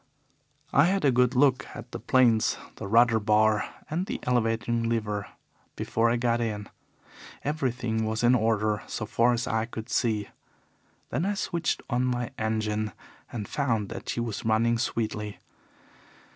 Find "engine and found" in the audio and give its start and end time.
12.39-13.89